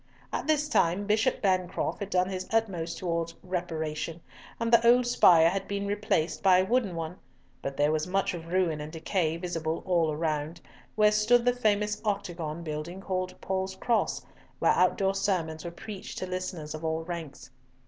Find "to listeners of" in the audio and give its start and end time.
16.17-16.83